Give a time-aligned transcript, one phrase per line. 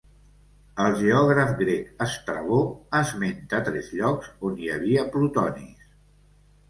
[0.85, 2.61] El geògraf grec Estrabó
[3.01, 5.93] esmenta tres llocs on hi havia plutonis.